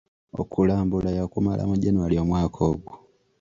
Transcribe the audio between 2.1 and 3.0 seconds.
omwaka ogwo.